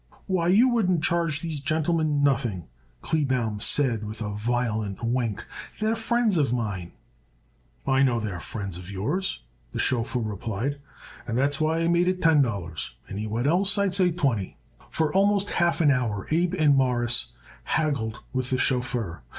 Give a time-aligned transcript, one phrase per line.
[0.25, 2.65] "Why, you wouldn't charge these gentlemen nothing,"
[3.03, 5.45] Kleebaum said with a violent wink.
[5.79, 6.93] "They're friends of mine."
[7.85, 9.41] "I know they was friends of yours,"
[9.73, 10.79] the chauffeur replied,
[11.27, 12.95] "and that's why I made it ten dollars.
[13.11, 14.57] Anyone else I'd say twenty."
[14.89, 17.31] For almost half an hour Abe and Morris
[17.65, 19.21] haggled with the chauffeur.